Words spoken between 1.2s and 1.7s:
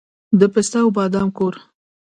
کور.